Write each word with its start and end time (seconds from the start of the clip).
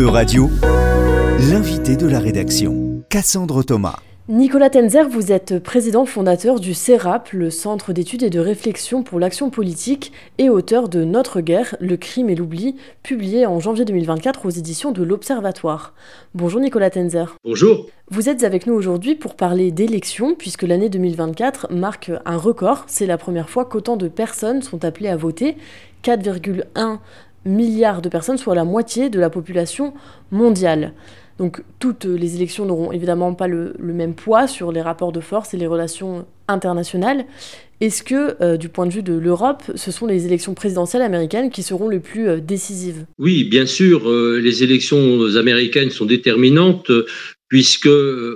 E-Radio, 0.00 0.48
l'invité 1.50 1.94
de 1.94 2.06
la 2.06 2.20
rédaction, 2.20 3.02
Cassandre 3.10 3.62
Thomas. 3.62 3.96
Nicolas 4.30 4.70
Tenzer, 4.70 5.06
vous 5.06 5.30
êtes 5.30 5.58
président 5.58 6.06
fondateur 6.06 6.58
du 6.58 6.72
CERAP, 6.72 7.32
le 7.32 7.50
Centre 7.50 7.92
d'études 7.92 8.22
et 8.22 8.30
de 8.30 8.40
réflexion 8.40 9.02
pour 9.02 9.20
l'action 9.20 9.50
politique, 9.50 10.12
et 10.38 10.48
auteur 10.48 10.88
de 10.88 11.04
Notre 11.04 11.42
guerre, 11.42 11.76
le 11.80 11.98
crime 11.98 12.30
et 12.30 12.34
l'oubli, 12.34 12.76
publié 13.02 13.44
en 13.44 13.60
janvier 13.60 13.84
2024 13.84 14.46
aux 14.46 14.50
éditions 14.50 14.90
de 14.90 15.02
l'Observatoire. 15.02 15.92
Bonjour 16.34 16.62
Nicolas 16.62 16.88
Tenzer. 16.88 17.36
Bonjour. 17.44 17.86
Vous 18.08 18.30
êtes 18.30 18.42
avec 18.42 18.66
nous 18.66 18.72
aujourd'hui 18.72 19.16
pour 19.16 19.34
parler 19.34 19.70
d'élections, 19.70 20.34
puisque 20.34 20.62
l'année 20.62 20.88
2024 20.88 21.70
marque 21.72 22.10
un 22.24 22.38
record. 22.38 22.84
C'est 22.86 23.06
la 23.06 23.18
première 23.18 23.50
fois 23.50 23.66
qu'autant 23.66 23.98
de 23.98 24.08
personnes 24.08 24.62
sont 24.62 24.82
appelées 24.82 25.10
à 25.10 25.16
voter, 25.16 25.56
4,1 26.04 26.98
milliards 27.44 28.02
de 28.02 28.08
personnes, 28.08 28.38
soit 28.38 28.54
la 28.54 28.64
moitié 28.64 29.10
de 29.10 29.18
la 29.18 29.30
population 29.30 29.94
mondiale. 30.30 30.92
Donc 31.40 31.62
toutes 31.78 32.04
les 32.04 32.36
élections 32.36 32.66
n'auront 32.66 32.92
évidemment 32.92 33.32
pas 33.32 33.48
le, 33.48 33.74
même 33.78 34.14
poids 34.14 34.46
sur 34.46 34.72
les 34.72 34.82
rapports 34.82 35.10
de 35.10 35.20
force 35.20 35.54
et 35.54 35.56
les 35.56 35.66
relations 35.66 36.26
internationales. 36.48 37.24
Est-ce 37.80 38.02
que, 38.02 38.36
euh, 38.42 38.58
du 38.58 38.68
point 38.68 38.86
de 38.86 38.92
vue 38.92 39.02
de 39.02 39.14
l'Europe, 39.14 39.62
ce 39.74 39.90
sont 39.90 40.06
les 40.06 40.26
élections 40.26 40.52
présidentielles 40.52 41.00
américaines 41.00 41.50
qui 41.50 41.62
seront 41.62 41.88
les 41.88 41.98
plus 41.98 42.28
euh, 42.28 42.40
décisives? 42.40 43.06
Oui, 43.18 43.44
bien 43.44 43.64
sûr, 43.64 44.06
euh, 44.06 44.38
les 44.38 44.62
élections 44.62 45.34
américaines 45.36 45.88
sont 45.88 46.04
déterminantes 46.04 46.92
puisque, 47.48 47.88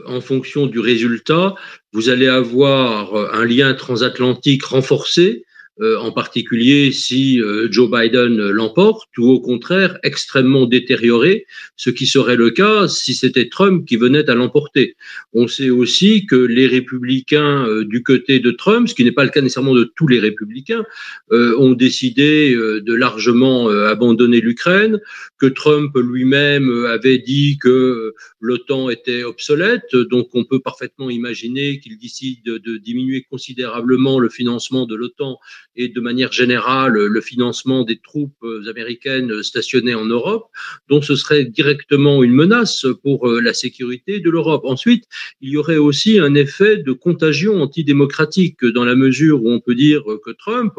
en 0.06 0.22
fonction 0.22 0.66
du 0.66 0.80
résultat, 0.80 1.55
vous 1.92 2.08
allez 2.08 2.27
avoir 2.27 3.14
un 3.34 3.44
lien 3.44 3.74
transatlantique 3.74 4.64
renforcé 4.64 5.44
euh, 5.80 5.96
en 5.96 6.12
particulier 6.12 6.92
si 6.92 7.41
euh, 7.41 7.66
Joe 7.69 7.91
Biden 7.91 8.37
l'emporte, 8.51 9.09
ou 9.19 9.28
au 9.28 9.41
contraire 9.41 9.98
extrêmement 10.05 10.66
détérioré, 10.66 11.47
ce 11.74 11.91
qui 11.91 12.06
serait 12.06 12.37
le 12.37 12.50
cas 12.50 12.87
si 12.87 13.12
c'était 13.12 13.48
Trump 13.48 13.84
qui 13.84 13.97
venait 13.97 14.31
à 14.31 14.36
l'emporter. 14.36 14.94
On 15.33 15.48
sait 15.48 15.70
aussi 15.70 16.27
que 16.27 16.36
les 16.36 16.69
républicains 16.69 17.66
euh, 17.66 17.84
du 17.84 18.05
côté 18.05 18.39
de 18.39 18.53
Trump, 18.53 18.86
ce 18.86 18.94
qui 18.94 19.03
n'est 19.03 19.11
pas 19.11 19.25
le 19.25 19.31
cas 19.31 19.41
nécessairement 19.41 19.75
de 19.75 19.91
tous 19.97 20.06
les 20.06 20.20
républicains, 20.20 20.84
ont 21.33 21.72
décidé 21.72 22.55
de 22.55 22.94
largement 22.94 23.69
abandonner 23.69 24.41
l'Ukraine, 24.41 25.00
que 25.38 25.47
Trump 25.47 25.92
lui-même 25.97 26.70
avait 26.86 27.19
dit 27.19 27.59
que 27.59 28.14
l'OTAN 28.41 28.91
était 28.91 29.25
obsolète, 29.25 29.94
donc 30.11 30.28
on 30.34 30.44
peut 30.44 30.61
parfaitement 30.61 31.11
imaginer 31.11 31.81
qu'il 31.81 31.98
décide 31.98 32.44
de 32.44 32.77
diminuer 32.77 33.22
considérablement 33.28 34.19
le 34.19 34.28
financement 34.28 34.86
de 34.86 34.94
l'OTAN 34.94 35.38
et 35.77 35.89
de 35.89 36.00
manière 36.00 36.33
générale 36.33 36.94
le 36.94 37.20
financement 37.20 37.84
des 37.84 37.98
troupes 37.98 38.44
américaines 38.69 39.42
stationnées 39.42 39.94
en 39.94 40.06
Europe, 40.06 40.47
donc 40.89 41.05
ce 41.05 41.16
serait 41.16 41.44
directement 41.44 42.22
une 42.22 42.33
menace 42.33 42.86
pour 43.03 43.28
euh, 43.28 43.41
la 43.41 43.55
sécurité 43.55 44.20
de 44.20 44.31
l'Europe. 44.31 44.62
Ensuite, 44.64 45.05
il 45.41 45.50
y 45.50 45.56
aurait 45.56 45.77
aussi 45.77 46.19
un 46.19 46.34
effet 46.34 46.78
de 46.78 46.92
contagion 46.92 47.62
antidémocratique 47.62 48.64
dans 48.64 48.84
la 48.84 48.94
mesure 48.94 49.42
où 49.42 49.50
on 49.50 49.61
peut 49.61 49.75
dire 49.75 50.03
que 50.25 50.31
Trump, 50.31 50.75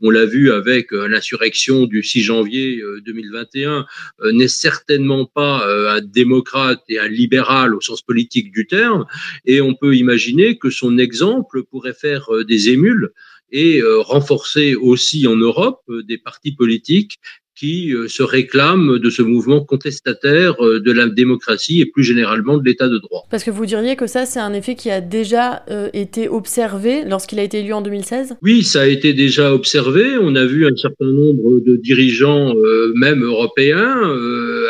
on, 0.00 0.10
l'a 0.10 0.26
vu 0.26 0.50
avec 0.50 0.92
euh, 0.92 1.08
l'insurrection 1.08 1.86
du 1.86 2.02
6 2.02 2.22
janvier 2.22 2.80
2021, 3.04 3.86
euh, 4.22 4.32
n'est 4.32 4.48
certainement 4.48 5.24
pas 5.26 5.66
un 5.94 6.00
démocrate 6.00 6.82
et 6.88 6.98
un 6.98 7.08
libéral 7.08 7.74
au 7.74 7.80
sens 7.80 8.02
politique 8.02 8.52
du 8.52 8.66
terme, 8.66 9.04
et 9.44 9.60
on 9.60 9.74
peut 9.74 9.96
imaginer 9.96 10.58
que 10.58 10.70
son 10.70 10.98
exemple 10.98 11.62
pourrait 11.64 11.94
faire 11.94 12.28
des 12.46 12.70
émules 12.70 13.10
et 13.52 13.80
euh, 13.80 14.00
renforcer 14.00 14.74
aussi 14.74 15.26
en 15.26 15.36
Europe 15.36 15.80
euh, 15.88 16.02
des 16.02 16.18
partis 16.18 16.52
politiques 16.52 17.18
qui 17.60 17.92
euh, 17.92 18.08
se 18.08 18.22
réclament 18.22 18.98
de 18.98 19.10
ce 19.10 19.20
mouvement 19.20 19.62
contestataire 19.62 20.56
de 20.60 20.92
la 20.92 21.06
démocratie 21.08 21.82
et 21.82 21.86
plus 21.86 22.02
généralement 22.02 22.56
de 22.56 22.64
l'état 22.64 22.88
de 22.88 22.96
droit. 22.96 23.26
Parce 23.30 23.44
que 23.44 23.50
vous 23.50 23.66
diriez 23.66 23.96
que 23.96 24.06
ça, 24.06 24.24
c'est 24.24 24.40
un 24.40 24.54
effet 24.54 24.74
qui 24.74 24.90
a 24.90 25.02
déjà 25.02 25.64
été 25.92 26.28
observé 26.28 27.04
lorsqu'il 27.06 27.38
a 27.38 27.42
été 27.42 27.58
élu 27.58 27.74
en 27.74 27.82
2016 27.82 28.36
Oui, 28.42 28.62
ça 28.62 28.82
a 28.82 28.86
été 28.86 29.12
déjà 29.12 29.52
observé. 29.52 30.16
On 30.18 30.34
a 30.36 30.46
vu 30.46 30.66
un 30.66 30.74
certain 30.74 31.06
nombre 31.06 31.60
de 31.60 31.76
dirigeants, 31.76 32.54
même 32.94 33.22
européens, 33.22 34.16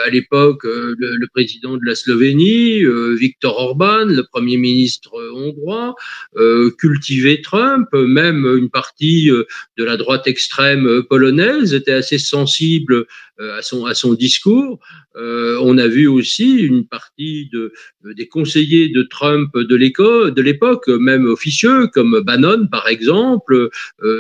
à 0.07 0.11
l'époque 0.11 0.65
euh, 0.65 0.95
le, 0.99 1.27
président 1.33 1.77
de 1.77 1.85
la 1.85 1.95
Slovénie, 1.95 2.83
euh, 2.85 3.15
Viktor 3.15 3.57
Orban, 3.57 4.07
le 4.07 4.25
premier 4.25 4.57
ministre 4.57 5.15
euh, 5.15 5.33
hongrois, 5.33 5.95
cultiver 6.79 7.41
Trump, 7.43 7.89
même 7.93 8.47
une 8.59 8.71
partie 8.71 9.29
de 9.31 9.85
la 9.85 9.97
droite 9.97 10.27
extrême 10.27 11.03
polonaise 11.09 11.75
était 11.75 11.93
assez 11.93 12.19
sensible 12.19 12.80
à 13.39 13.63
son, 13.63 13.87
à 13.87 13.95
son 13.95 14.15
discours. 14.15 14.79
on 15.17 15.79
a 15.79 15.87
vu 15.87 16.07
aussi 16.07 16.57
une 16.59 16.87
partie 16.87 17.49
de, 17.53 17.73
des 18.15 18.29
conseillers 18.29 18.89
de 18.89 19.03
Trump 19.03 19.51
de 19.55 20.43
l'époque, 20.43 20.89
même 20.89 21.27
officieux, 21.27 21.89
comme 21.89 22.21
Bannon 22.21 22.67
par 22.71 22.89
exemple, 22.89 23.71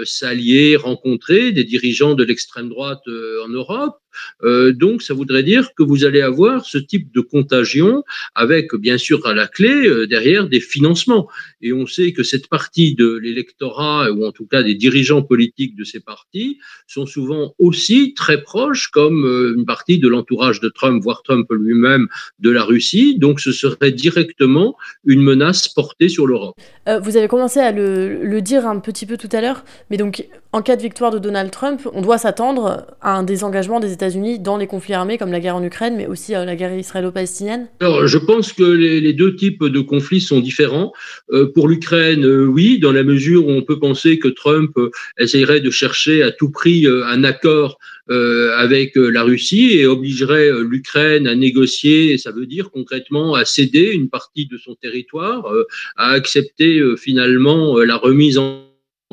s'allier, 0.05 0.77
rencontrer 0.77 1.53
des 1.53 1.65
dirigeants 1.65 2.15
de 2.15 2.25
l'extrême 2.25 2.69
droite 2.69 3.03
en 3.45 3.49
Europe. 3.49 3.97
Euh, 4.43 4.73
donc, 4.73 5.03
ça 5.03 5.15
voudrait 5.15 5.43
dire 5.43 5.75
que 5.75 5.83
vous 5.83 6.05
allez 6.05 6.21
avoir 6.21 6.65
ce 6.65 6.79
type 6.79 7.13
de 7.15 7.21
contagion 7.21 8.05
avec, 8.35 8.75
bien 8.75 8.99
sûr, 8.99 9.27
à 9.27 9.35
la 9.35 9.47
clé, 9.47 9.87
euh, 9.87 10.07
derrière, 10.07 10.49
des 10.49 10.61
financements. 10.61 11.29
Et 11.61 11.73
on 11.73 11.87
sait 11.87 12.13
que 12.13 12.23
cette 12.23 12.49
partie 12.49 12.95
de 12.95 13.19
l'électorat, 13.23 14.11
ou 14.13 14.25
en 14.25 14.33
tout 14.33 14.47
cas 14.47 14.63
des 14.63 14.75
dirigeants 14.75 15.23
politiques 15.23 15.77
de 15.77 15.85
ces 15.85 16.01
partis, 16.01 16.59
sont 16.87 17.07
souvent 17.07 17.55
aussi 17.59 18.15
très 18.15 18.43
proches, 18.43 18.89
comme 18.89 19.25
euh, 19.25 19.55
une 19.57 19.67
partie 19.67 19.99
de 19.99 20.09
l'entourage 20.09 20.61
de 20.61 20.69
Trump, 20.69 21.03
voire 21.03 21.23
Trump 21.23 21.47
lui-même, 21.51 22.09
de 22.39 22.51
la 22.51 22.65
Russie. 22.65 23.19
Donc, 23.19 23.41
ce 23.41 23.53
serait 23.53 23.93
directement 23.93 24.77
une 25.05 25.23
menace 25.23 25.69
portée 25.69 26.09
sur 26.09 26.27
l'Europe. 26.27 26.57
vous 27.03 27.17
avez 27.17 27.29
commencé 27.29 27.61
à 27.61 27.73
le, 27.73 28.25
le 28.25 28.43
dire 28.43 28.67
un 28.67 28.81
petit 28.81 29.07
peu 29.07 29.17
tout 29.17 29.29
à 29.33 29.41
l'heure, 29.41 29.65
mais 29.91 29.97
donc, 29.97 30.25
en 30.53 30.63
cas 30.63 30.75
de 30.75 30.83
victoire 30.83 31.13
de 31.13 31.21
Donald 31.21 31.53
Trump, 31.53 31.83
on 31.93 32.03
doit 32.03 32.19
s'attendre 32.19 32.87
à 33.01 33.17
un 33.17 33.23
désengagement 33.23 33.79
des 33.79 33.93
États-Unis 33.93 34.41
dans 34.41 34.57
les 34.57 34.67
conflits 34.67 34.95
armés 34.95 35.17
comme 35.17 35.31
la 35.31 35.39
guerre 35.39 35.55
en 35.55 35.63
Ukraine, 35.63 35.95
mais 35.97 36.09
aussi 36.09 36.35
euh, 36.35 36.45
la 36.45 36.57
guerre 36.57 36.77
israélo-palestinienne 36.77 37.69
Alors, 37.79 38.09
je 38.09 38.19
pense 38.19 38.53
que 38.53 38.65
les, 38.65 39.13
deux 39.13 39.37
types 39.37 39.65
de 39.65 39.81
conflits 39.81 40.21
sont 40.21 40.41
différents. 40.41 40.93
Euh, 41.31 41.47
pour 41.53 41.69
l'Ukraine, 41.69 42.25
euh, 42.25 42.47
oui, 42.47 42.81
dans 42.81 42.91
la 42.91 43.05
mesure 43.05 43.47
où 43.47 43.51
on 43.51 43.63
peut 43.63 43.79
penser 43.79 44.19
que 44.19 44.27
Trump 44.27 44.77
essayerait 45.19 45.61
de 45.61 45.71
chercher 45.71 46.25
à 46.25 46.33
tout 46.33 46.51
prix 46.51 46.87
un 46.87 47.25
accord 47.25 47.79
avec 48.09 48.97
la 48.97 49.23
Russie 49.23 49.79
et 49.79 49.87
obligerait 49.87 50.51
l'Ukraine 50.63 51.29
à 51.29 51.37
négocier, 51.37 52.13
et 52.13 52.19
ça 52.19 52.33
veut 52.33 52.47
dire 52.47 52.73
concrètement 52.73 53.35
à 53.35 53.45
céder 53.45 53.93
une 53.93 54.09
partie 54.09 54.47
de 54.47 54.59
son 54.59 54.75
territoire, 54.75 55.49
à 55.97 56.11
accepter 56.11 56.83
finalement 56.97 57.79
la 57.79 57.97
remise 57.97 58.39
en 58.39 58.70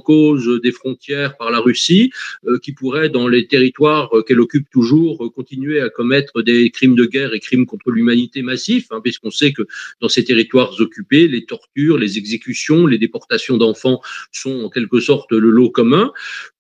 des 0.08 0.72
frontières 0.72 1.36
par 1.38 1.52
la 1.52 1.60
Russie, 1.60 2.12
euh, 2.46 2.58
qui 2.60 2.72
pourrait, 2.72 3.10
dans 3.10 3.28
les 3.28 3.48
territoires 3.48 4.16
euh, 4.16 4.22
qu'elle 4.22 4.40
occupe 4.40 4.70
toujours, 4.70 5.26
euh, 5.26 5.30
continuer 5.30 5.82
à 5.82 5.90
commettre 5.90 6.42
des 6.42 6.70
crimes 6.70 6.96
de 6.96 7.06
guerre 7.06 7.34
et 7.34 7.40
crimes 7.40 7.66
contre 7.66 7.92
l'humanité 7.92 8.42
massifs, 8.42 8.88
hein, 8.92 9.02
puisqu'on 9.04 9.32
sait 9.32 9.52
que 9.52 9.64
dans 10.02 10.10
ces 10.10 10.24
territoires 10.24 10.80
occupés, 10.80 11.28
les 11.28 11.46
tortures, 11.46 11.98
les 11.98 12.18
exécutions, 12.18 12.86
les 12.86 12.98
déportations 12.98 13.58
d'enfants 13.58 14.02
sont 14.32 14.62
en 14.62 14.70
quelque 14.70 15.00
sorte 15.00 15.32
le 15.32 15.50
lot 15.50 15.70
commun. 15.70 16.12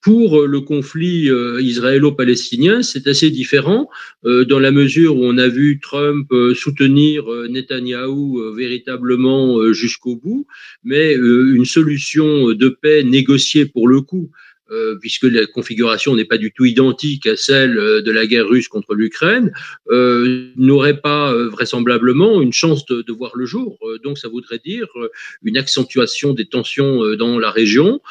Pour 0.01 0.45
le 0.45 0.61
conflit 0.61 1.29
israélo-palestinien, 1.59 2.81
c'est 2.81 3.07
assez 3.07 3.29
différent 3.29 3.89
dans 4.23 4.59
la 4.59 4.71
mesure 4.71 5.17
où 5.17 5.25
on 5.25 5.37
a 5.37 5.49
vu 5.49 5.81
Trump 5.81 6.31
soutenir 6.55 7.25
Netanyahou 7.49 8.53
véritablement 8.53 9.73
jusqu'au 9.73 10.15
bout, 10.15 10.47
mais 10.85 11.13
une 11.13 11.65
solution 11.65 12.53
de 12.53 12.69
paix 12.69 13.03
négociée 13.03 13.36
pour 13.73 13.87
le 13.87 14.01
coup 14.01 14.31
euh, 14.69 14.97
puisque 14.99 15.23
la 15.23 15.45
configuration 15.45 16.13
n'est 16.13 16.25
pas 16.25 16.37
du 16.37 16.51
tout 16.51 16.65
identique 16.65 17.25
à 17.25 17.37
celle 17.37 17.79
euh, 17.79 18.01
de 18.01 18.11
la 18.11 18.27
guerre 18.27 18.47
russe 18.47 18.67
contre 18.67 18.95
l'Ukraine, 18.95 19.53
euh, 19.89 20.49
n'aurait 20.57 20.99
pas 20.99 21.33
vraisemblablement 21.47 22.41
une 22.41 22.51
chance 22.51 22.85
de, 22.85 23.01
de, 23.01 23.13
voir 23.13 23.31
le 23.35 23.45
jour. 23.45 23.79
donc 24.03 24.17
ça 24.17 24.27
voudrait 24.27 24.59
dire 24.63 24.87
une 25.43 25.57
accentuation 25.57 26.33
des 26.33 26.45
tensions 26.45 27.15
dans 27.15 27.39
la 27.39 27.49
région. 27.51 28.01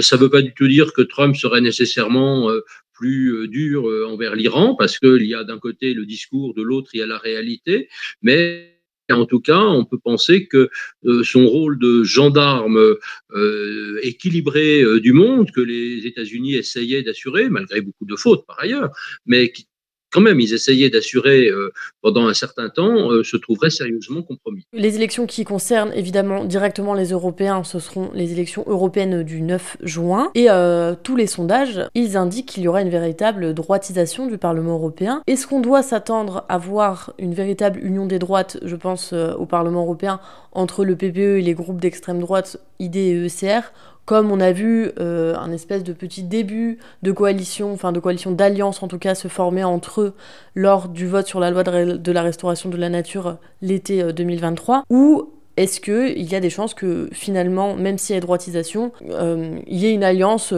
ça 0.00 0.16
ne 0.16 0.20
veut 0.20 0.30
pas 0.30 0.42
du 0.42 0.54
tout 0.54 0.68
dire 0.68 0.92
que 0.92 1.02
Trump 1.02 1.36
serait 1.36 1.60
nécessairement 1.60 2.50
plus 2.94 3.48
dur 3.48 3.84
envers 4.08 4.34
l'Iran, 4.34 4.74
parce 4.74 4.98
qu'il 4.98 5.26
y 5.26 5.34
a 5.34 5.44
d'un 5.44 5.58
côté 5.58 5.92
le 5.92 6.06
discours, 6.06 6.54
de 6.54 6.62
l'autre 6.62 6.90
il 6.94 7.00
y 7.00 7.02
a 7.02 7.06
la 7.06 7.18
réalité, 7.18 7.88
mais 8.22 8.75
en 9.14 9.26
tout 9.26 9.40
cas, 9.40 9.60
on 9.60 9.84
peut 9.84 9.98
penser 9.98 10.46
que 10.46 10.68
euh, 11.04 11.22
son 11.22 11.46
rôle 11.46 11.78
de 11.78 12.02
gendarme 12.02 12.96
euh, 13.32 13.98
équilibré 14.02 14.82
euh, 14.82 15.00
du 15.00 15.12
monde, 15.12 15.50
que 15.52 15.60
les 15.60 16.06
États-Unis 16.06 16.54
essayaient 16.54 17.02
d'assurer, 17.02 17.48
malgré 17.48 17.80
beaucoup 17.80 18.06
de 18.06 18.16
fautes 18.16 18.46
par 18.46 18.60
ailleurs, 18.60 18.90
mais 19.26 19.52
qui 19.52 19.68
quand 20.12 20.20
même 20.20 20.40
ils 20.40 20.54
essayaient 20.54 20.90
d'assurer 20.90 21.48
euh, 21.48 21.72
pendant 22.02 22.26
un 22.26 22.34
certain 22.34 22.68
temps 22.68 23.10
euh, 23.10 23.22
se 23.22 23.36
trouveraient 23.36 23.70
sérieusement 23.70 24.22
compromis. 24.22 24.64
Les 24.72 24.96
élections 24.96 25.26
qui 25.26 25.44
concernent 25.44 25.92
évidemment 25.92 26.44
directement 26.44 26.94
les 26.94 27.10
Européens, 27.10 27.64
ce 27.64 27.78
seront 27.78 28.10
les 28.14 28.32
élections 28.32 28.64
européennes 28.66 29.22
du 29.22 29.42
9 29.42 29.78
juin. 29.82 30.30
Et 30.34 30.46
euh, 30.50 30.94
tous 31.02 31.16
les 31.16 31.26
sondages, 31.26 31.80
ils 31.94 32.16
indiquent 32.16 32.46
qu'il 32.46 32.62
y 32.62 32.68
aura 32.68 32.82
une 32.82 32.90
véritable 32.90 33.54
droitisation 33.54 34.26
du 34.26 34.38
Parlement 34.38 34.74
européen. 34.74 35.22
Est-ce 35.26 35.46
qu'on 35.46 35.60
doit 35.60 35.82
s'attendre 35.82 36.44
à 36.48 36.58
voir 36.58 37.12
une 37.18 37.34
véritable 37.34 37.80
union 37.82 38.06
des 38.06 38.18
droites, 38.18 38.58
je 38.64 38.76
pense, 38.76 39.12
au 39.12 39.46
Parlement 39.46 39.82
européen, 39.82 40.20
entre 40.52 40.84
le 40.84 40.96
PPE 40.96 41.38
et 41.38 41.42
les 41.42 41.54
groupes 41.54 41.80
d'extrême 41.80 42.20
droite, 42.20 42.58
ID 42.78 42.96
et 42.96 43.26
ECR 43.26 43.72
comme 44.06 44.30
on 44.30 44.40
a 44.40 44.52
vu 44.52 44.90
euh, 44.98 45.34
un 45.34 45.52
espèce 45.52 45.84
de 45.84 45.92
petit 45.92 46.22
début 46.22 46.78
de 47.02 47.12
coalition, 47.12 47.72
enfin 47.72 47.92
de 47.92 48.00
coalition 48.00 48.30
d'alliance 48.30 48.82
en 48.82 48.88
tout 48.88 48.98
cas, 48.98 49.14
se 49.14 49.28
former 49.28 49.64
entre 49.64 50.00
eux 50.00 50.12
lors 50.54 50.88
du 50.88 51.06
vote 51.06 51.26
sur 51.26 51.40
la 51.40 51.50
loi 51.50 51.64
de, 51.64 52.12
la 52.12 52.22
restauration 52.22 52.70
de 52.70 52.76
la 52.76 52.88
nature 52.88 53.26
euh, 53.26 53.32
l'été 53.60 54.12
2023, 54.12 54.78
euh, 54.78 54.82
ou 54.94 55.32
est-ce 55.56 55.80
qu'il 55.80 56.22
y 56.22 56.34
a 56.36 56.40
des 56.40 56.50
chances 56.50 56.72
que 56.72 57.08
finalement, 57.12 57.74
même 57.74 57.98
s'il 57.98 58.14
y 58.14 58.16
a 58.16 58.20
droitisation, 58.20 58.92
il 59.00 59.78
y 59.78 59.86
ait 59.86 59.92
une 59.94 60.04
alliance 60.04 60.52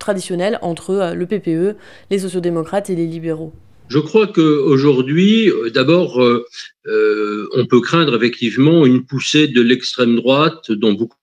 traditionnelle 0.00 0.58
entre 0.62 1.12
le 1.14 1.26
PPE, 1.26 1.76
les 2.10 2.18
sociodémocrates 2.18 2.88
et 2.88 2.96
les 2.96 3.06
libéraux? 3.06 3.52
Je 3.88 3.98
crois 3.98 4.26
qu'aujourd'hui, 4.26 5.52
d'abord, 5.74 6.18
on 6.18 7.66
peut 7.66 7.80
craindre 7.82 8.16
effectivement 8.16 8.86
une 8.86 9.04
poussée 9.04 9.48
de 9.48 9.60
l'extrême 9.60 10.16
droite 10.16 10.72
dans 10.72 10.92
beaucoup 10.92 11.18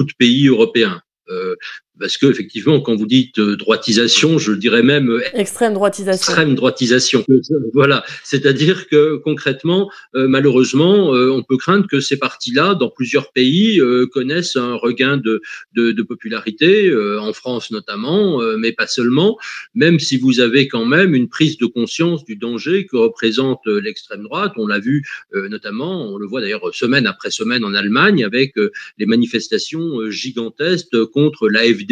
de 0.00 0.12
pays 0.18 0.48
européens. 0.48 1.00
Euh, 1.28 1.56
parce 1.98 2.18
que 2.18 2.26
effectivement, 2.26 2.80
quand 2.80 2.94
vous 2.94 3.06
dites 3.06 3.38
euh, 3.38 3.56
droitisation, 3.56 4.38
je 4.38 4.52
dirais 4.52 4.82
même 4.82 5.10
euh, 5.10 5.20
extrême 5.34 5.74
droitisation. 5.74 6.32
Extrême 6.32 6.54
droitisation. 6.54 7.24
Voilà, 7.72 8.04
c'est-à-dire 8.24 8.88
que 8.88 9.16
concrètement, 9.16 9.90
malheureusement, 10.14 11.10
on 11.10 11.42
peut 11.42 11.56
craindre 11.56 11.86
que 11.86 12.00
ces 12.00 12.16
partis-là, 12.16 12.74
dans 12.74 12.88
plusieurs 12.88 13.32
pays, 13.32 13.80
connaissent 14.12 14.56
un 14.56 14.74
regain 14.74 15.16
de, 15.16 15.42
de, 15.74 15.92
de 15.92 16.02
popularité, 16.02 16.94
en 17.18 17.32
France 17.32 17.70
notamment, 17.70 18.40
mais 18.58 18.72
pas 18.72 18.86
seulement. 18.86 19.36
Même 19.74 19.98
si 20.00 20.16
vous 20.16 20.40
avez 20.40 20.68
quand 20.68 20.86
même 20.86 21.14
une 21.14 21.28
prise 21.28 21.58
de 21.58 21.66
conscience 21.66 22.24
du 22.24 22.36
danger 22.36 22.86
que 22.86 22.96
représente 22.96 23.60
l'extrême 23.66 24.22
droite, 24.22 24.52
on 24.56 24.66
l'a 24.66 24.78
vu 24.78 25.04
notamment, 25.34 26.10
on 26.10 26.16
le 26.16 26.26
voit 26.26 26.40
d'ailleurs 26.40 26.74
semaine 26.74 27.06
après 27.06 27.30
semaine 27.30 27.64
en 27.64 27.74
Allemagne 27.74 28.24
avec 28.24 28.54
les 28.98 29.06
manifestations 29.06 30.10
gigantesques 30.10 31.04
contre 31.12 31.48
l'AFD, 31.48 31.85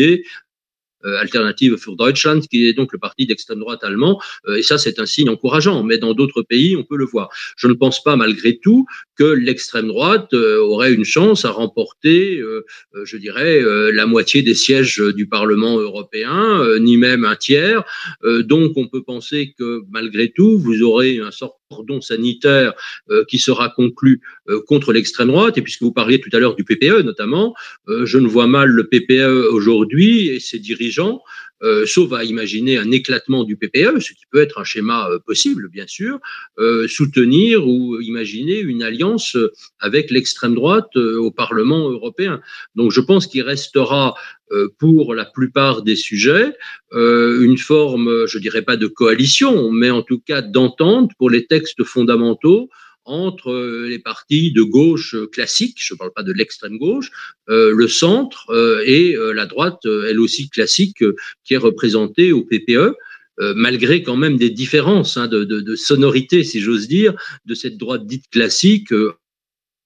euh, 1.04 1.18
Alternative 1.18 1.76
für 1.76 1.96
Deutschland, 1.96 2.40
qui 2.48 2.66
est 2.66 2.72
donc 2.72 2.92
le 2.92 2.98
parti 2.98 3.26
d'extrême 3.26 3.60
droite 3.60 3.84
allemand. 3.84 4.20
Euh, 4.46 4.56
et 4.56 4.62
ça, 4.62 4.78
c'est 4.78 4.98
un 4.98 5.06
signe 5.06 5.28
encourageant. 5.28 5.82
Mais 5.82 5.98
dans 5.98 6.14
d'autres 6.14 6.42
pays, 6.42 6.76
on 6.76 6.82
peut 6.82 6.96
le 6.96 7.04
voir. 7.04 7.28
Je 7.56 7.66
ne 7.66 7.74
pense 7.74 8.02
pas, 8.02 8.16
malgré 8.16 8.56
tout, 8.56 8.86
que 9.16 9.24
l'extrême 9.24 9.88
droite 9.88 10.32
euh, 10.32 10.58
aurait 10.60 10.94
une 10.94 11.04
chance 11.04 11.44
à 11.44 11.50
remporter, 11.50 12.40
je 13.04 13.16
dirais, 13.16 13.62
la 13.92 14.06
moitié 14.06 14.42
des 14.42 14.54
sièges 14.54 14.98
du 15.14 15.28
Parlement 15.28 15.78
européen, 15.78 16.62
ni 16.80 16.96
même 16.96 17.24
un 17.24 17.36
tiers. 17.36 17.84
donc, 18.24 18.72
on 18.76 18.88
peut 18.88 19.02
penser 19.02 19.54
que, 19.58 19.82
malgré 19.90 20.30
tout, 20.30 20.58
vous 20.58 20.82
aurez 20.82 21.18
un 21.18 21.30
sort 21.30 21.58
cordon 21.74 22.00
sanitaire 22.00 22.74
qui 23.28 23.38
sera 23.38 23.68
conclu 23.70 24.20
contre 24.66 24.92
l'extrême 24.92 25.28
droite. 25.28 25.58
Et 25.58 25.62
puisque 25.62 25.82
vous 25.82 25.92
parliez 25.92 26.20
tout 26.20 26.30
à 26.32 26.38
l'heure 26.38 26.54
du 26.54 26.64
PPE 26.64 27.02
notamment, 27.02 27.54
je 27.88 28.18
ne 28.18 28.28
vois 28.28 28.46
mal 28.46 28.68
le 28.68 28.86
PPE 28.86 29.48
aujourd'hui 29.50 30.28
et 30.28 30.40
ses 30.40 30.58
dirigeants 30.58 31.22
euh, 31.64 31.86
sauf 31.86 32.12
à 32.12 32.24
imaginer 32.24 32.76
un 32.76 32.90
éclatement 32.90 33.42
du 33.42 33.56
PPE, 33.56 34.00
ce 34.00 34.12
qui 34.12 34.24
peut 34.30 34.42
être 34.42 34.58
un 34.58 34.64
schéma 34.64 35.08
euh, 35.08 35.18
possible, 35.18 35.70
bien 35.70 35.86
sûr, 35.86 36.18
euh, 36.58 36.86
soutenir 36.88 37.66
ou 37.66 38.00
imaginer 38.00 38.58
une 38.58 38.82
alliance 38.82 39.36
avec 39.78 40.10
l'extrême 40.10 40.54
droite 40.54 40.94
au 40.96 41.30
Parlement 41.30 41.88
européen. 41.88 42.40
Donc 42.74 42.90
je 42.90 43.00
pense 43.00 43.26
qu'il 43.26 43.42
restera 43.42 44.14
pour 44.78 45.14
la 45.14 45.24
plupart 45.24 45.82
des 45.82 45.96
sujets 45.96 46.52
une 46.92 47.58
forme, 47.58 48.26
je 48.26 48.38
dirais 48.38 48.62
pas 48.62 48.76
de 48.76 48.86
coalition, 48.86 49.70
mais 49.70 49.90
en 49.90 50.02
tout 50.02 50.20
cas 50.20 50.42
d'entente 50.42 51.12
pour 51.18 51.30
les 51.30 51.46
textes 51.46 51.82
fondamentaux 51.84 52.68
entre 53.04 53.50
euh, 53.50 53.88
les 53.88 53.98
partis 53.98 54.52
de 54.52 54.62
gauche 54.62 55.14
euh, 55.14 55.26
classiques, 55.26 55.78
je 55.80 55.94
ne 55.94 55.98
parle 55.98 56.12
pas 56.12 56.22
de 56.22 56.32
l'extrême 56.32 56.78
gauche, 56.78 57.10
euh, 57.48 57.72
le 57.74 57.88
centre 57.88 58.46
et 58.86 59.14
la 59.34 59.46
droite, 59.46 59.84
elle 59.84 60.20
aussi 60.20 60.48
classique, 60.48 61.04
qui 61.44 61.54
est 61.54 61.58
représentée 61.58 62.32
au 62.32 62.42
PPE. 62.42 62.94
malgré 63.56 64.02
quand 64.02 64.16
même 64.16 64.36
des 64.36 64.50
différences 64.50 65.16
hein, 65.16 65.26
de, 65.26 65.76
sonorité, 65.76 66.44
si 66.44 66.60
j'ose 66.60 66.86
dire, 66.88 67.14
de 67.44 67.54
cette 67.54 67.76
droite 67.76 68.06
dite 68.06 68.28
classique 68.30 68.92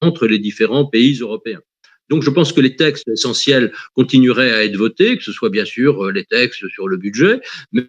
entre 0.01 0.27
les 0.27 0.39
différents 0.39 0.87
pays 0.87 1.19
européens. 1.21 1.63
Donc 2.11 2.23
je 2.23 2.31
pense 2.31 2.53
que 2.53 2.61
les 2.61 2.77
textes 2.77 3.09
essentiels 3.09 3.73
continueraient 3.95 4.53
à 4.53 4.65
être 4.65 4.77
votés, 4.77 5.17
que 5.17 5.25
ce 5.25 5.33
soit 5.33 5.51
bien 5.51 5.65
sûr 5.65 6.11
les 6.11 6.25
textes 6.25 6.67
sur 6.69 6.89
le 6.89 6.97
budget, 6.97 7.41
mais 7.73 7.85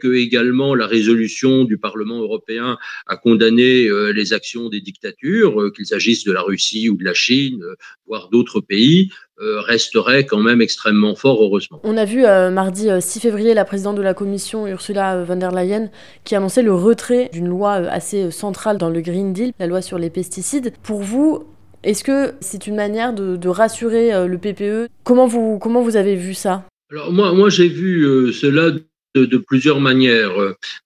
que 0.00 0.14
également 0.14 0.74
la 0.74 0.86
résolution 0.86 1.64
du 1.64 1.78
Parlement 1.78 2.20
européen 2.20 2.78
a 3.06 3.16
condamné 3.16 3.86
euh, 3.86 4.12
les 4.12 4.32
actions 4.32 4.68
des 4.68 4.80
dictatures, 4.80 5.60
euh, 5.60 5.70
qu'il 5.70 5.86
s'agisse 5.86 6.24
de 6.24 6.32
la 6.32 6.42
Russie 6.42 6.88
ou 6.90 6.96
de 6.96 7.04
la 7.04 7.14
Chine, 7.14 7.62
euh, 7.62 7.74
voire 8.06 8.28
d'autres 8.30 8.60
pays, 8.60 9.10
resterait 9.42 10.26
quand 10.26 10.40
même 10.40 10.60
extrêmement 10.60 11.14
fort, 11.14 11.42
heureusement. 11.42 11.80
On 11.82 11.96
a 11.96 12.04
vu 12.04 12.24
mardi 12.24 12.88
6 13.00 13.20
février 13.20 13.54
la 13.54 13.64
présidente 13.64 13.96
de 13.96 14.02
la 14.02 14.12
Commission, 14.12 14.66
Ursula 14.66 15.24
von 15.24 15.36
der 15.36 15.50
Leyen, 15.50 15.90
qui 16.24 16.34
annonçait 16.34 16.62
le 16.62 16.74
retrait 16.74 17.30
d'une 17.32 17.48
loi 17.48 17.72
assez 17.72 18.30
centrale 18.30 18.76
dans 18.76 18.90
le 18.90 19.00
Green 19.00 19.32
Deal, 19.32 19.52
la 19.58 19.66
loi 19.66 19.80
sur 19.80 19.98
les 19.98 20.10
pesticides. 20.10 20.74
Pour 20.82 21.00
vous, 21.00 21.46
est-ce 21.82 22.04
que 22.04 22.34
c'est 22.40 22.66
une 22.66 22.76
manière 22.76 23.12
de, 23.12 23.48
rassurer 23.48 24.26
le 24.26 24.38
PPE 24.38 24.88
comment 25.04 25.26
vous, 25.26 25.58
comment 25.58 25.82
vous 25.82 25.96
avez 25.96 26.16
vu 26.16 26.34
ça? 26.34 26.64
Alors 26.90 27.12
moi, 27.12 27.32
moi 27.32 27.48
j'ai 27.48 27.68
vu 27.68 28.32
cela 28.32 28.70
de, 29.14 29.36
plusieurs 29.38 29.80
manières. 29.80 30.32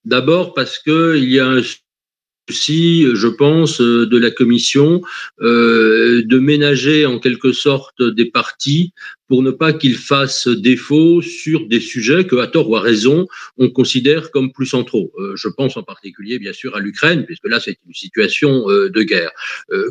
D'abord 0.05 0.55
parce 0.55 0.79
qu'il 0.79 1.31
y 1.31 1.41
a 1.41 1.47
un 1.47 1.63
aussi, 2.49 3.07
je 3.15 3.29
pense, 3.29 3.81
euh, 3.81 4.07
de 4.07 4.19
la 4.19 4.31
Commission 4.31 5.01
euh, 5.41 6.23
de 6.25 6.39
ménager 6.39 7.07
en 7.07 7.19
quelque 7.19 7.53
sorte 7.53 8.03
des 8.03 8.27
partis 8.27 8.93
pour 9.27 9.43
ne 9.43 9.51
pas 9.51 9.73
qu'ils 9.73 9.97
fassent 9.97 10.49
défaut 10.49 11.23
sur 11.23 11.67
des 11.67 11.81
sujets 11.81 12.27
que, 12.27 12.37
à 12.37 12.47
tort 12.47 12.69
ou 12.69 12.77
à 12.77 12.81
raison, 12.81 13.27
on 13.57 13.71
considère 13.71 14.31
comme 14.31 14.53
plus 14.53 14.67
centraux. 14.67 15.11
Euh, 15.19 15.35
je 15.35 15.49
pense 15.49 15.79
en 15.79 15.83
particulier, 15.83 16.39
bien 16.39 16.53
sûr, 16.53 16.77
à 16.77 16.81
l'Ukraine, 16.81 17.25
puisque 17.25 17.49
là, 17.49 17.59
c'est 17.59 17.79
une 17.87 17.95
situation 17.95 18.67
de 18.69 19.03
guerre. 19.03 19.31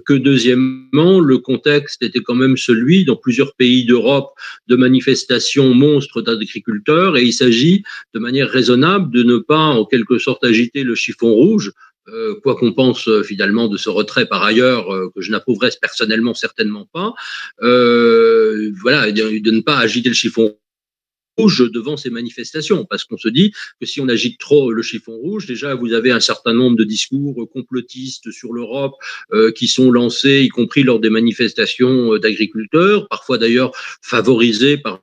que 0.05 0.13
deuxièmement, 0.13 1.19
le 1.19 1.39
contexte 1.39 2.03
était 2.03 2.19
quand 2.19 2.35
même 2.35 2.57
celui, 2.57 3.05
dans 3.05 3.15
plusieurs 3.15 3.55
pays 3.55 3.85
d'Europe, 3.85 4.33
de 4.67 4.75
manifestations 4.75 5.73
monstres 5.73 6.21
d'agriculteurs, 6.21 7.17
et 7.17 7.23
il 7.23 7.33
s'agit, 7.33 7.83
de 8.13 8.19
manière 8.19 8.49
raisonnable, 8.49 9.11
de 9.11 9.23
ne 9.23 9.37
pas, 9.37 9.65
en 9.65 9.85
quelque 9.85 10.19
sorte, 10.19 10.43
agiter 10.43 10.83
le 10.83 10.93
chiffon 10.93 11.33
rouge 11.33 11.71
euh, 12.09 12.35
quoi 12.41 12.55
qu'on 12.55 12.73
pense 12.73 13.07
euh, 13.07 13.23
finalement 13.23 13.69
de 13.69 13.77
ce 13.77 13.89
retrait 13.89 14.25
par 14.25 14.43
ailleurs, 14.43 14.93
euh, 14.93 15.09
que 15.15 15.21
je 15.21 15.31
n'approuverais 15.31 15.71
personnellement 15.81 16.33
certainement 16.33 16.89
pas, 16.91 17.13
voilà, 17.61 19.11
de, 19.11 19.51
ne 19.51 19.61
pas 19.61 19.77
agiter 19.77 20.09
le 20.09 20.15
chiffon 20.15 20.57
rouge 21.37 21.71
devant 21.71 21.97
ces 21.97 22.09
manifestations, 22.09 22.85
parce 22.85 23.05
qu'on 23.05 23.17
se 23.17 23.29
dit 23.29 23.53
que 23.79 23.87
si 23.87 24.01
on 24.01 24.07
agite 24.09 24.37
trop 24.37 24.71
le 24.71 24.83
chiffon 24.83 25.13
rouge, 25.13 25.47
déjà 25.47 25.73
vous 25.73 25.93
avez 25.93 26.11
un 26.11 26.19
certain 26.19 26.53
nombre 26.53 26.77
de 26.77 26.83
discours 26.83 27.49
complotistes 27.51 28.31
sur 28.31 28.53
l'Europe 28.53 28.93
qui 29.55 29.67
sont 29.67 29.89
lancés, 29.89 30.43
y 30.43 30.49
compris 30.49 30.83
lors 30.83 30.99
des 30.99 31.09
manifestations 31.09 32.17
d'agriculteurs, 32.17 33.07
parfois 33.07 33.39
d'ailleurs 33.39 33.71
favorisés 34.01 34.77
par 34.77 35.01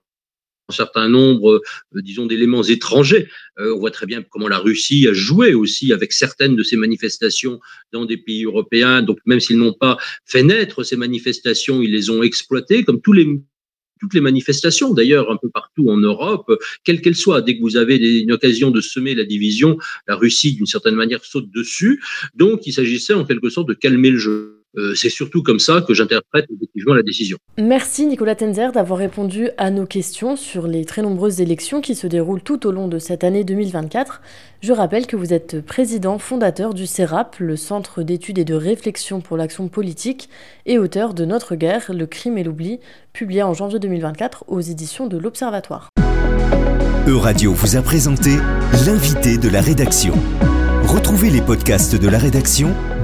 certain 0.70 1.08
nombre, 1.08 1.60
euh, 1.94 2.02
disons, 2.02 2.26
d'éléments 2.26 2.62
étrangers. 2.62 3.28
Euh, 3.58 3.74
on 3.74 3.78
voit 3.78 3.90
très 3.90 4.06
bien 4.06 4.22
comment 4.22 4.48
la 4.48 4.58
Russie 4.58 5.06
a 5.08 5.12
joué 5.12 5.54
aussi 5.54 5.92
avec 5.92 6.12
certaines 6.12 6.56
de 6.56 6.62
ces 6.62 6.76
manifestations 6.76 7.60
dans 7.92 8.04
des 8.04 8.16
pays 8.16 8.44
européens. 8.44 9.02
Donc, 9.02 9.18
même 9.26 9.40
s'ils 9.40 9.58
n'ont 9.58 9.72
pas 9.72 9.96
fait 10.24 10.42
naître 10.42 10.82
ces 10.82 10.96
manifestations, 10.96 11.82
ils 11.82 11.92
les 11.92 12.10
ont 12.10 12.22
exploitées, 12.22 12.84
comme 12.84 13.00
tous 13.00 13.12
les 13.12 13.26
toutes 14.00 14.14
les 14.14 14.20
manifestations, 14.22 14.94
d'ailleurs, 14.94 15.30
un 15.30 15.36
peu 15.36 15.50
partout 15.50 15.90
en 15.90 15.98
Europe, 15.98 16.50
quelles 16.84 17.02
qu'elles 17.02 17.14
soient. 17.14 17.42
Dès 17.42 17.56
que 17.56 17.60
vous 17.60 17.76
avez 17.76 17.96
une 17.96 18.32
occasion 18.32 18.70
de 18.70 18.80
semer 18.80 19.14
la 19.14 19.24
division, 19.24 19.76
la 20.08 20.16
Russie, 20.16 20.54
d'une 20.54 20.66
certaine 20.66 20.94
manière, 20.94 21.22
saute 21.24 21.50
dessus. 21.50 22.02
Donc, 22.34 22.66
il 22.66 22.72
s'agissait 22.72 23.12
en 23.12 23.24
quelque 23.24 23.50
sorte 23.50 23.68
de 23.68 23.74
calmer 23.74 24.10
le 24.10 24.18
jeu. 24.18 24.59
Euh, 24.76 24.94
c'est 24.94 25.08
surtout 25.08 25.42
comme 25.42 25.58
ça 25.58 25.82
que 25.86 25.94
j'interprète 25.94 26.46
effectivement 26.54 26.94
la 26.94 27.02
décision. 27.02 27.36
Merci 27.58 28.06
Nicolas 28.06 28.36
Tenzer 28.36 28.70
d'avoir 28.70 29.00
répondu 29.00 29.48
à 29.58 29.70
nos 29.70 29.84
questions 29.84 30.36
sur 30.36 30.68
les 30.68 30.84
très 30.84 31.02
nombreuses 31.02 31.40
élections 31.40 31.80
qui 31.80 31.96
se 31.96 32.06
déroulent 32.06 32.42
tout 32.42 32.66
au 32.66 32.70
long 32.70 32.86
de 32.86 32.98
cette 32.98 33.24
année 33.24 33.42
2024. 33.42 34.22
Je 34.60 34.72
rappelle 34.72 35.06
que 35.06 35.16
vous 35.16 35.32
êtes 35.32 35.60
président 35.60 36.18
fondateur 36.18 36.72
du 36.72 36.86
CERAP, 36.86 37.36
le 37.38 37.56
Centre 37.56 38.02
d'études 38.02 38.38
et 38.38 38.44
de 38.44 38.54
réflexion 38.54 39.20
pour 39.20 39.36
l'action 39.36 39.68
politique, 39.68 40.28
et 40.66 40.78
auteur 40.78 41.14
de 41.14 41.24
Notre 41.24 41.56
guerre, 41.56 41.92
le 41.92 42.06
crime 42.06 42.38
et 42.38 42.44
l'oubli, 42.44 42.78
publié 43.12 43.42
en 43.42 43.54
janvier 43.54 43.80
2024 43.80 44.44
aux 44.46 44.60
éditions 44.60 45.08
de 45.08 45.18
l'Observatoire. 45.18 45.88
Euradio 47.08 47.52
vous 47.52 47.76
a 47.76 47.82
présenté 47.82 48.30
l'invité 48.86 49.36
de 49.36 49.48
la 49.48 49.60
rédaction. 49.60 50.14
Retrouvez 50.84 51.30
les 51.30 51.40
podcasts 51.40 52.00
de 52.00 52.08
la 52.08 52.18
rédaction 52.18 52.74